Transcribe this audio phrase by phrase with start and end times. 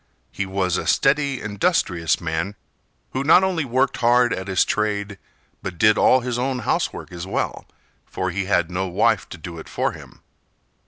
[0.31, 2.55] He was a steady, industrious man,
[3.11, 5.19] who not only worked hard at his trade,
[5.61, 7.67] but did all his own housework as well,
[8.07, 10.21] for he had no wife to do it for him.